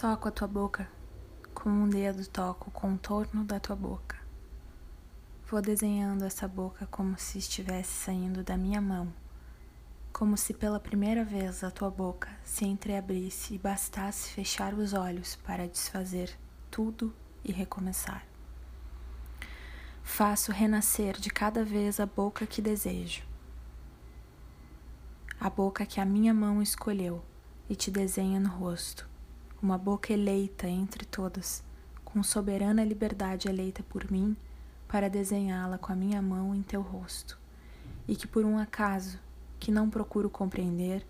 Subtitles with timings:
[0.00, 0.88] Toco a tua boca,
[1.52, 4.16] com um dedo toco o contorno da tua boca.
[5.50, 9.12] Vou desenhando essa boca como se estivesse saindo da minha mão,
[10.12, 15.34] como se pela primeira vez a tua boca se entreabrisse e bastasse fechar os olhos
[15.34, 16.30] para desfazer
[16.70, 17.12] tudo
[17.44, 18.24] e recomeçar.
[20.04, 23.24] Faço renascer de cada vez a boca que desejo,
[25.40, 27.20] a boca que a minha mão escolheu
[27.68, 29.17] e te desenha no rosto
[29.60, 31.64] uma boca eleita entre todas,
[32.04, 34.36] com soberana liberdade eleita por mim
[34.86, 37.38] para desenhá-la com a minha mão em teu rosto,
[38.06, 39.18] e que por um acaso,
[39.58, 41.04] que não procuro compreender,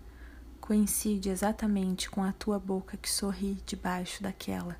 [0.59, 4.75] coincide exatamente com a tua boca que sorri debaixo daquela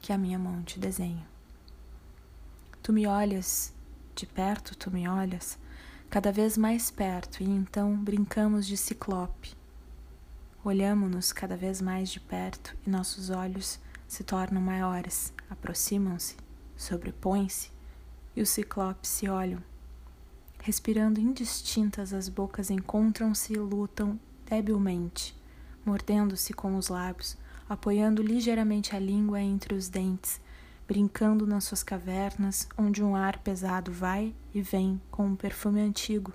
[0.00, 1.26] que a minha mão te desenha.
[2.82, 3.72] Tu me olhas,
[4.14, 5.58] de perto tu me olhas,
[6.08, 9.56] cada vez mais perto, e então brincamos de ciclope
[10.66, 16.34] Olhamo-nos cada vez mais de perto e nossos olhos se tornam maiores, aproximam-se,
[16.76, 17.70] sobrepõem-se
[18.34, 19.62] e os ciclopes se olham.
[20.58, 25.40] Respirando indistintas, as bocas encontram-se e lutam debilmente,
[25.84, 27.36] mordendo-se com os lábios,
[27.68, 30.40] apoiando ligeiramente a língua entre os dentes,
[30.84, 36.32] brincando nas suas cavernas, onde um ar pesado vai e vem com um perfume antigo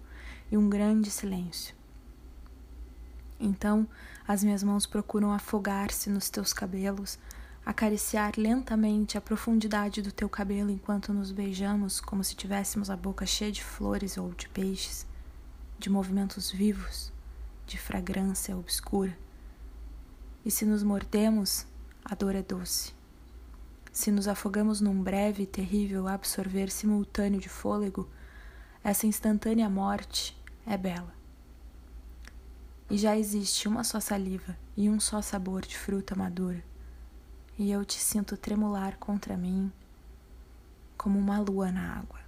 [0.49, 1.80] e um grande silêncio.
[3.41, 3.87] Então,
[4.27, 7.17] as minhas mãos procuram afogar-se nos teus cabelos,
[7.65, 13.25] acariciar lentamente a profundidade do teu cabelo enquanto nos beijamos como se tivéssemos a boca
[13.25, 15.07] cheia de flores ou de peixes,
[15.79, 17.11] de movimentos vivos,
[17.65, 19.17] de fragrância obscura.
[20.45, 21.65] E se nos mordemos,
[22.05, 22.93] a dor é doce.
[23.91, 28.07] Se nos afogamos num breve e terrível absorver simultâneo de fôlego,
[28.83, 31.20] essa instantânea morte é bela
[32.91, 36.61] e já existe uma só saliva e um só sabor de fruta madura,
[37.57, 39.71] e eu te sinto tremular contra mim
[40.97, 42.20] como uma lua na água.